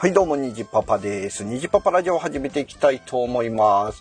[0.00, 1.42] はい、どうも、にじパパです。
[1.42, 4.00] にじパパラジオを始めていきたいと思います。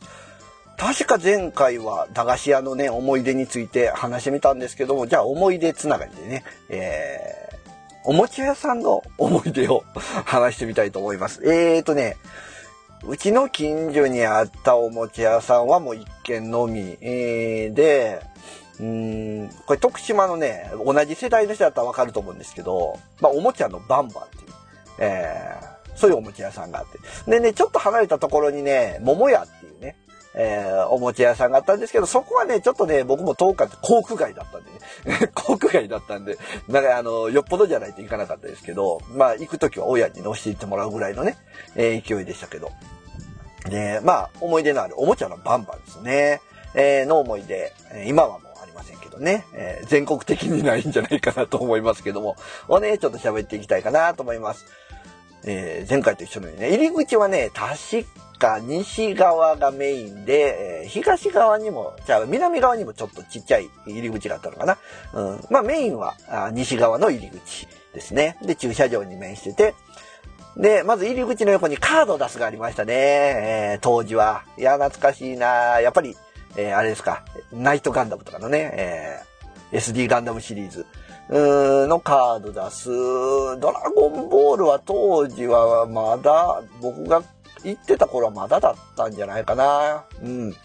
[0.77, 7.67] 確か前回は駄菓子屋のね、思い出について話してみたんですけども、じゃあ思い出つながりでね、えー、
[8.03, 9.83] おもちゃ屋さんの思い出を
[10.23, 11.41] 話してみたいと思います。
[11.43, 12.17] えーとね、
[13.03, 18.21] うちの近所にあったおもちゃ屋さんはもう一軒のみ、えー、で、
[18.79, 24.43] うーん、これ徳島のね、同じ世代の人だったらわかると思うんですけど、まあおもちゃのバンバンっていう、
[24.99, 26.99] えー、そういうおもちゃ屋さんがあって。
[27.29, 29.97] でね、ちょっと離れたところにね、桃屋っていうね、
[30.39, 41.37] えー、おもちゃ屋さんがあったんですけど、そこはね、ちょっとね、僕も遠かった、航空街だったんでね、 航空街だったんで、なんかあの、よっぽどじゃないといかなかったですけど、まあ行くときは親に乗せて行ってもらうぐらいのね、
[41.75, 42.71] えー、勢いでしたけど。
[43.67, 46.41] で、まあ、思い出のあるおもちゃのバンバンですね。
[46.73, 47.73] えー、の思い出、
[48.05, 52.35] 今はもうありませんけどね、えー全国的にないんじゃないかなと思いますけども、
[52.67, 54.65] をね、ちょっと喋っていきたいかなと思います。
[55.47, 58.05] えー前回と一緒のようにね、入り口はね、確
[58.37, 64.77] か西側がメインで、えー東側にも、じゃあ南側にもちょっとちっちゃい入り口があったのかな。
[65.13, 65.45] うん。
[65.49, 68.37] まあメインはあ西側の入り口ですね。
[68.43, 69.73] で、駐車場に面してて、
[70.55, 72.93] で、まず入り口の横にカードを出すがありましたね。
[72.93, 74.43] えー当時は。
[74.57, 76.15] いや、懐かしいなやっぱり、
[76.57, 79.27] えーあれですか、ナイトガンダムとかのね、えー
[79.69, 80.85] SD ガンダムシリーズ
[81.29, 82.89] のカード出す。
[83.59, 87.21] ドラゴンボールは当時はまだ、僕が
[87.63, 90.05] 行ってた頃はまだだったんじゃないかな。
[90.21, 90.55] うん。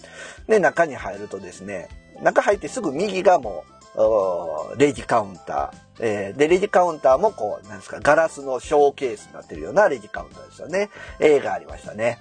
[0.46, 1.88] で、中に入るとですね、
[2.22, 3.64] 中入ってすぐ右がも
[3.96, 5.82] う、レジカウンター。
[6.00, 10.90] えーで、レジカウンターもこう、なんですか、ガラスのショーケースになってるようなレジカウンターですよね。
[11.18, 12.18] 絵がありましたね。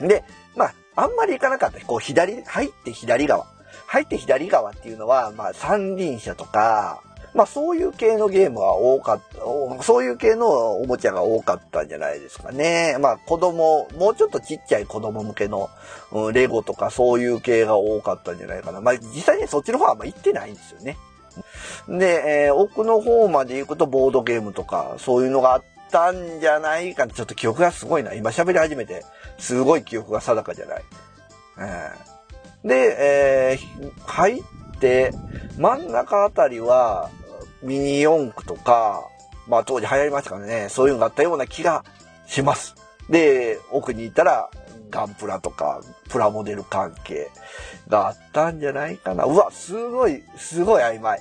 [0.00, 0.08] うん。
[0.08, 0.24] で、
[0.56, 1.84] まあ、あんまり行かなかった。
[1.86, 3.46] こう、左、入って左側。
[3.86, 7.02] 入って左側っていうのは、まあ、三輪車とか、
[7.34, 9.20] まあ、そういう系のゲームが多かっ
[9.78, 12.96] た、そういう系のおもちゃが多かったんじゃないですかね。
[13.00, 15.68] まあ、子供、もうちょっとちっちゃい子供向けの、
[16.32, 18.80] レゴとかそういう系が多かったんじゃないかな。
[18.80, 20.96] まあ、実際にそっちの方はあんま行ってないんですよね。
[21.88, 27.12] で、えー奥の方まで行くとボードゲームとか、そういうのがあったんじゃないかな。
[27.12, 28.14] ちょっと記憶がすごいな。
[28.14, 29.04] 今喋り始めて、
[29.38, 30.82] すごい記憶が定かじゃない。
[31.58, 32.14] えー
[32.68, 34.42] で、えー入っ
[34.80, 35.12] て、
[35.58, 37.10] 真ん中あたりは、
[37.64, 39.08] ミニ四駆とか、
[39.48, 41.84] まあ当時流行りましたからね、そういうのがあったような気が
[42.26, 42.74] します。
[43.08, 44.50] で、奥に行ったら、
[44.90, 47.30] ガンプラとか、プラモデル関係
[47.88, 49.24] があったんじゃないかな。
[49.24, 51.20] うわ、すごい、すごい曖昧。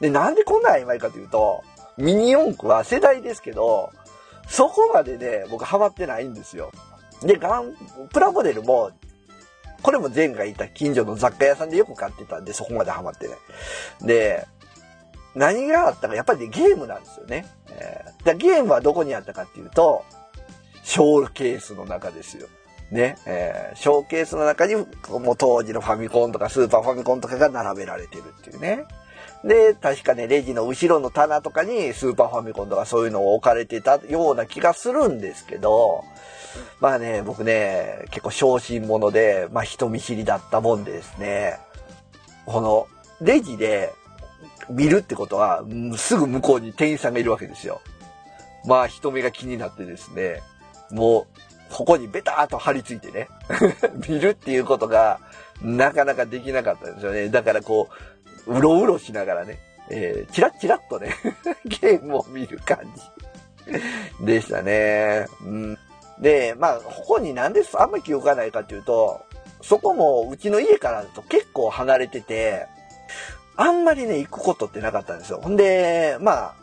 [0.00, 1.62] で、なんでこんな曖昧かというと、
[1.96, 3.90] ミニ四駆は世代ですけど、
[4.48, 6.70] そこまでね、僕ハマってないんですよ。
[7.22, 7.74] で、ガン、
[8.12, 8.90] プラモデルも、
[9.82, 13.38] これも前回いた近所の雑貨屋さんでよく買ってたんで、そこまでハマってない。
[14.02, 14.46] で、
[15.34, 17.46] 何があったか、やっぱりねゲームなんですよね。
[17.70, 20.04] えーだゲームはどこにあったかっていうと、
[20.82, 22.48] ショーケースの中ですよ。
[22.90, 24.84] ね、えーショーケースの中に、も
[25.32, 28.84] う当時のファミコンとかスーパーファミコンとかが並べられてるっていうね。
[29.44, 36.04] で、確かね、レジの後ろの棚とかにスーパーファミコンとかそういうのを置かれてたような気がするんですけど、
[36.80, 41.58] まあね、僕ね、結構小心者で、まあ人見知りだったもんでですね、
[42.46, 42.86] この、
[43.20, 43.92] レジで
[44.70, 45.64] 見るってことは、
[45.96, 47.80] すぐ向こうに店員さんがいるわけですよ。
[48.66, 50.42] まあ人目が気になってですね、
[50.90, 51.26] もう、
[51.70, 53.28] ここにベターっと張り付いてね、
[54.08, 55.20] 見るっていうことが、
[55.62, 57.28] なかなかできなかったんですよね。
[57.28, 57.88] だからこ
[58.46, 59.58] う、うろうろしながらね、
[59.90, 61.14] えー、チラッチラッとね、
[61.64, 62.78] ゲームを見る感
[64.20, 65.26] じでしたね。
[65.42, 65.78] うん、
[66.18, 69.24] で、まあ、ここになんであんまり記憶がないかっていうと、
[69.62, 72.66] そこもうちの家からだと結構離れてて、
[73.56, 75.40] あんまりね、行くことってなかったんですよ。
[75.42, 76.54] ほんで、まあ、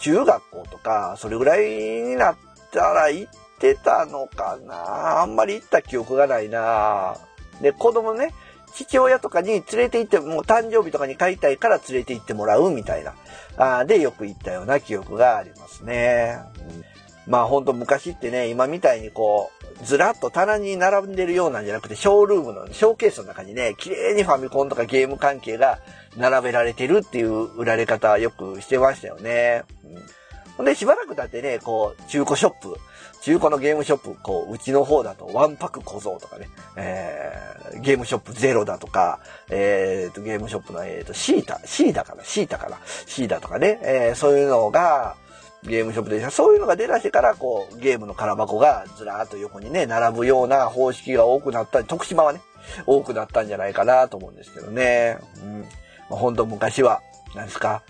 [0.00, 2.36] 中学校とか、それぐらいになっ
[2.70, 7.16] たら行ってたのかなあんまり行った記憶がないな
[7.60, 8.32] で、子供ね、
[8.74, 13.14] 父親とかに連れて行って、もう誕生日とかに買いたいから連れて行ってもらうみたいな。
[13.58, 16.38] あで、よく行ったような記憶がありますね。
[16.76, 16.84] うん
[17.26, 25.78] まあほんと昔ってね、今みたいにこう、ずらっと棚に並んでるようなんじゃなくて、ショールームの、ショーケースの中にね、綺麗にファミコンとかゲーム関係が
[26.16, 29.62] 並べられてるっていう売られ方はよくしてましたよね。
[29.84, 30.22] うん
[30.56, 32.76] ほんで、しばらく経ってね、こう、中古ショップ、
[33.22, 39.20] 中古のゲームショップ、こう、うちの方だと、ワンパク小僧とかね、えー、ゲームショップゼロだとか、
[39.50, 45.16] えーと、ゲームショップの、えーと、シータ、シータかな、シータかな、シータとかね、えー、そういうのが、
[45.64, 46.30] ゲームショップでした。
[46.30, 52.40] そういうのが出だしてから、こう、ゲームの空箱がずらーっと横にね、並ぶような方式が多くなった、徳島はね、
[52.86, 55.18] 多くなったんじゃないかなと思うんですけどね。
[55.42, 55.64] うん。
[56.12, 57.00] まあ、本当昔は、
[57.34, 57.82] 何ですか、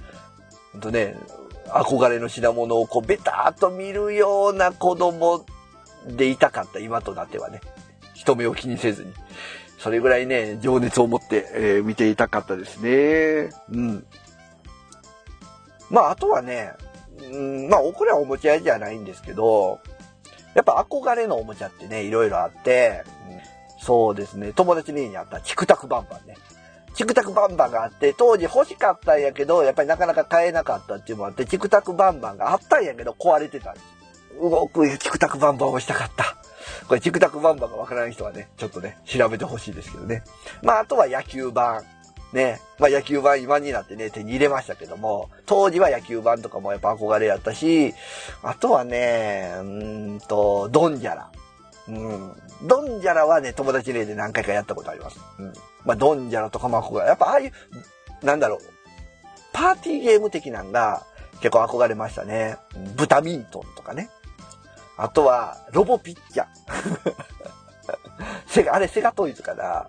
[0.70, 1.16] 本当ね、
[1.66, 5.44] 憧れの品物をこうベターっと見るような子供
[6.06, 7.60] でいたかった今となってはね。
[8.14, 9.12] 人目を気にせずに。
[9.78, 13.50] それぐらいね、情熱を持って、えー、見ていたかったですね。
[13.72, 14.06] うん。
[15.90, 16.74] まあ、あとはね、
[17.32, 19.80] うん、まあ、これはおもちゃ屋じゃないんですけど、
[20.54, 26.36] やっぱ憧れのおもちゃってね、いろいろあって、うん、そうですね、友達の家にあったチクタクバンバンね。
[26.94, 33.86] チクタクバンバンがあって、当時欲しかったんやけど、やっぱりなかなか買えなかったっていうのもあって、チクタクバンバンがあったんやけど壊れてたんです。
[34.40, 36.36] 動くチクタクバンバンをしたかった。
[36.88, 40.22] これ、チクタクバンバンがわからない人はね、ちょっとね、調べてほしいですけどね。
[40.62, 41.84] まあ、あとは野球版。
[42.32, 42.60] ね。
[42.78, 47.94] まあ、野球版今になってね、手に入れましたけども、当時は野球版とかもやっぱ憧れやったし、
[48.42, 51.30] あとはね、うんと、ドンジャラ。
[51.88, 52.32] うん。
[52.62, 55.18] ドンジャラはね、友達例で何回かやったことあります。
[55.38, 55.52] うん。
[55.84, 57.52] まあ、ドンジャラとかも憧れ、やっぱああいう、
[58.24, 58.58] なんだろう、
[59.52, 61.04] パーティーゲーム的なんが
[61.40, 62.56] 結構憧れましたね。
[62.96, 64.10] ブタミントンとかね。
[64.96, 67.14] あとは、ロボピッチャー。
[68.46, 69.88] セガ、あれセガトイズかな。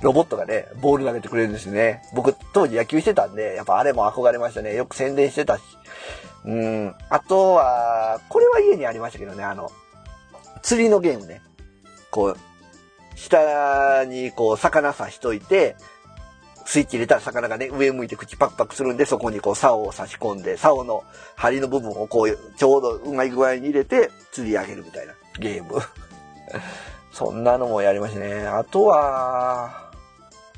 [0.00, 2.02] ロボットがね、ボール投げてくれるんですね。
[2.14, 4.74] 僕、当時野球してたんで、やっぱあれも憧れましたね。
[4.74, 5.62] よく宣伝してたし。
[6.44, 6.94] うん。
[7.08, 9.70] あとは、これは家にありましたけどね、あの、
[10.64, 11.42] 釣りのゲームね。
[12.10, 12.38] こう、
[13.16, 15.76] 下にこう、魚刺しといて、
[16.64, 21.04] スイッチ入れたら魚がね、上向いて口パクパクするんで、そこにこう、竿を差し込んで、竿の
[21.36, 25.80] 針の部分をこう、ちょうどうまい具合に入れて、釣り上げるみたいなゲーム。
[27.12, 28.46] そんなのもやりましたね。
[28.46, 29.90] あとは、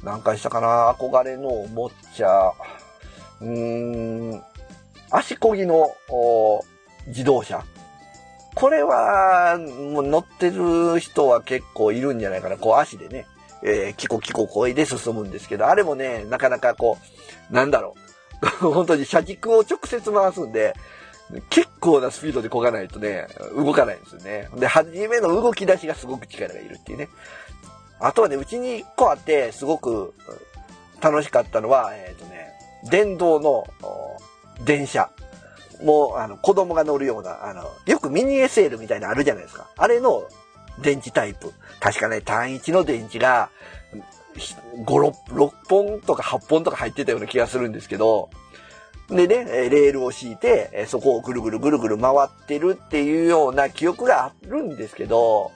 [0.04, 2.52] 何回したかな憧れのおもちゃ。
[3.40, 4.44] うーん、
[5.10, 5.90] 足こぎの
[7.08, 7.64] 自動車。
[8.56, 12.56] これは、もう乗ってる人は結構いるんじゃないかな。
[12.56, 13.26] こう足でね、
[13.62, 16.96] えー、キコキコ声で進むんですけど、あれもね、なかなかこ
[17.50, 17.94] う、なんだろ
[18.42, 18.46] う。
[18.72, 20.74] 本当に車軸を直接回すんで、
[21.50, 24.48] 結構なスピードで漕がないとね、動かないんですよね。
[24.56, 27.10] で、初めの動き出しがすごく力がいるっていうね。
[28.00, 30.14] あとはね、うちに1個あって、すごく
[31.02, 32.52] 楽しかったのは、えっ、ー、とね、
[32.90, 33.66] 電動の
[34.64, 35.10] 電車。
[35.82, 39.68] もう、あの、子供が乗るような、あの、よくミニ SL みたいなのあるじゃないですか。
[39.76, 40.24] あれの
[40.82, 41.52] 電池タイプ。
[41.80, 43.50] 確かね、単一の電池が、
[44.84, 48.30] 5、6, 6本とか8本とか入ってたような気がするんですけど、
[49.08, 55.52] でね、レールを敷いて、そこをぐるぐるぐるぐる回ってるっていうような記憶があるんですけど、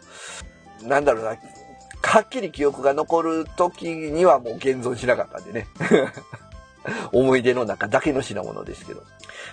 [0.83, 1.31] なんだろうな、
[2.03, 5.67] はっきり記憶が残る時にはもう現存しなかったんでね。
[7.13, 9.03] 思い出の中だけの品物ですけど。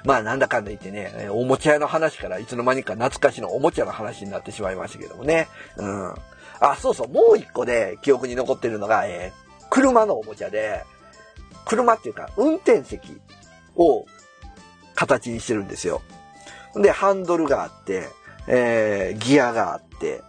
[0.03, 5.47] まあなんだかんだ言ってね、おもちゃ屋の話からいつの間にか懐かしのおもちゃの話になってしまいましたけどもね。
[5.77, 6.15] うん。
[6.59, 10.83] あ、そうそう、もう一個で記憶に残ってるのが、えー、車のおもちゃで、
[11.65, 13.19] 車っていうか運転席
[13.75, 14.06] を
[14.95, 16.01] 形にしてるんですよ。
[16.75, 18.09] で、ハンドルがあって、
[18.47, 20.21] えー、ギアがあって、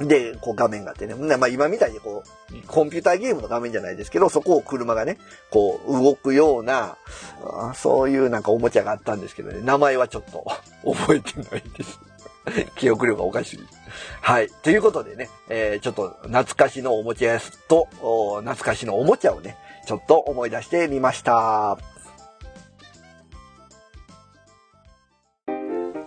[0.00, 1.14] で、こう画面があってね。
[1.14, 5.18] まあ今みたいにこう、コンピューターゲームの画面じゃないですけど、そこを車がね、
[5.50, 6.96] こう動くような、
[7.74, 10.44] そういうなんかおもちゃがあったんですけどね、名前はちょっと
[10.84, 12.00] 覚えてないです。
[12.76, 13.60] 記憶力がおかしい。
[14.20, 14.48] はい。
[14.62, 19.56] ということでね、えー、ちょっと懐かしのおもちゃやすと、懐かしのおもちゃをね、
[19.86, 21.78] ちょっと思い出してみました。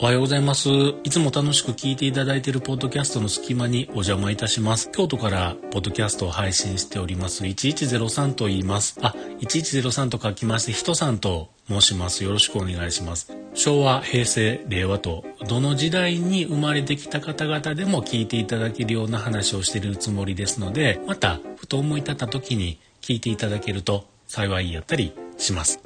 [0.01, 0.69] おはようございます。
[1.03, 4.89] いつも楽しく聞いていただいているポッドキャストの隙間にお邪魔いたします。
[4.91, 8.97] 京都からポッドキャストを配信しております1103と言います。
[9.01, 12.23] あ、1103と書きまして、人さんと申します。
[12.23, 13.33] よろしくお願いします。
[13.53, 25.81] 昭和、平成、令和と、どの時代に生まれてきた方々でも聞いていただけるような話をしているつもりですので、また、ふと思い立った時に聞いていただけると幸いやったりします。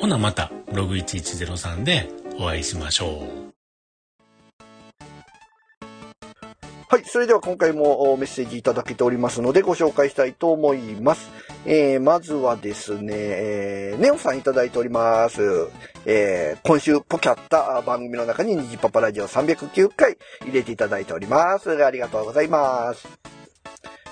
[0.00, 3.54] ほなまた、ログ1103でお会いしましょう。
[6.94, 7.04] はい。
[7.04, 11.30] それでは今回もメッセージいただけておりますのでご紹介したいと思います。
[11.66, 15.42] えー、まずはですね、えー、ネオさんいただいております。
[16.06, 21.84] えー、今週ポキャった番組の中にニジパパラジオ309回入れていただいております。
[21.84, 23.33] ありがとうございます。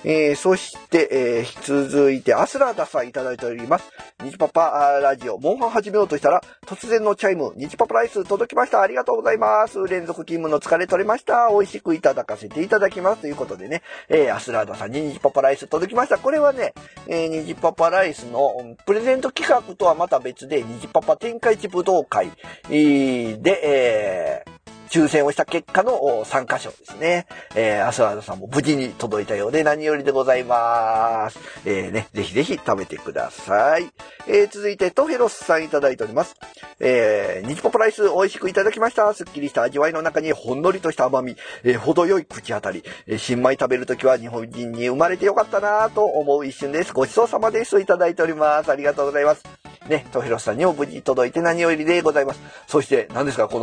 [0.04, 3.90] えー、そして、えー、引き続いて、アスラーダさんいただいております。
[4.22, 8.82] ニジパパラジオ、モンハン始めようとしたら、突然のチャイム、ニジパパライス届きました。
[8.82, 9.78] ありがとうございます。
[9.86, 11.48] 連続勤務の疲れ取れました。
[11.50, 13.22] 美味しくいただかせていただきます。
[13.22, 16.18] ということでね、えー、アスラーダさんにニジパパライス届きました。
[16.18, 16.74] これはね、
[17.06, 22.30] えー、ニジパパライスのプレゼント企画とはまた別で、ニジパパ天下一武道会
[22.68, 24.51] で、えー、
[24.92, 27.26] 抽選をした結果の参加賞ですね。
[27.54, 31.38] えー、アスワードさんも無事に届いたようで何よりでございます。
[31.64, 33.90] えー、ね、ぜひぜひ食べてください。
[34.28, 36.34] えー、続いて、トフェロスさんいただいております。
[36.78, 39.14] えー、ニジポプライス美味しくいただきました。
[39.14, 46.92] すっきりした味わいの中にほんのりとした甘み、えー、程よい口当たり、えー、新米食べるときは日本人に生まれてよかったなと思う一瞬です。
[46.92, 47.80] ごちそうさまです。
[47.80, 48.70] いただいております。
[48.70, 49.61] ありがとうございます。
[49.92, 52.40] ね、トヘロスさんにも無事届いて何よりでございます。
[52.66, 53.58] そして、何ですか、こ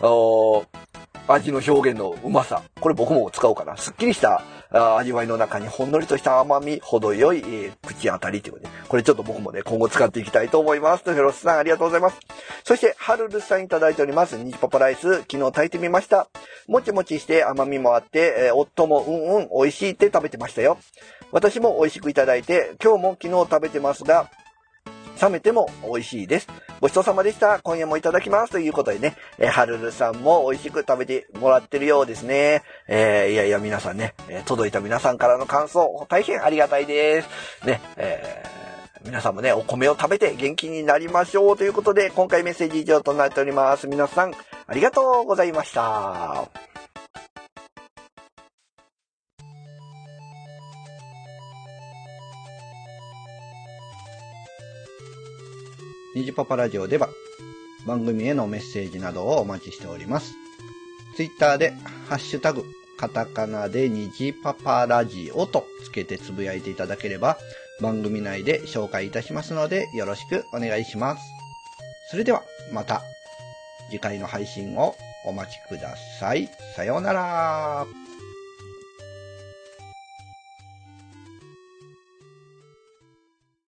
[0.00, 0.66] の、
[1.26, 2.62] 味の表現のうまさ。
[2.80, 3.76] これ僕も使おうかな。
[3.76, 11.02] すっきりした味わいの中にほんのりとした甘み、程よい、えー、口当たりということで、これちょっと僕もね、今後使っていきたいと思います。
[11.02, 12.18] トヘロスさんありがとうございます。
[12.62, 14.36] そして、ハルルさんいただいております。
[14.36, 16.28] ニジパパライス、昨日炊いてみました。
[16.68, 20.78] もちもちして甘みもあって、えー、夫もうんうん美味しいって食べてましたよ。
[21.32, 24.30] 私も美味しくいただいて、今日も昨日食べてますが、
[25.24, 26.48] 冷めても美味しいです。
[26.82, 27.58] ごちそうさまでした。
[27.60, 28.52] 今夜もいただきます。
[28.52, 32.62] ということでね、えー、はるるさんも美味しく食べてもらってるようですね。
[32.88, 37.28] えー、いやいや皆さんね、えー、届いた皆さんからの感想、大変ありがたいです。
[37.66, 43.88] ね、えー、皆さんもね、お米を食べて元気になりましょうということで、今回メッセージ以上となっております。
[43.88, 44.34] 皆さん、
[44.66, 46.73] ありがとうございました。
[56.14, 57.08] ニジパパラジオでは
[57.86, 60.34] 番組へのメッセージなどをお待ちしております。
[61.16, 61.72] ツイッターで
[62.08, 62.64] ハッシュタグ、
[62.96, 67.36] カタカナでニジパパラジオとつけてつぶやいていただければ
[67.80, 71.22] 番組内で紹介いたしますのでよろしくお願いします。
[72.12, 72.42] それでは
[72.72, 73.02] また
[73.90, 74.94] 次回の配信を
[75.26, 76.48] お待ちください。
[76.76, 78.03] さようなら。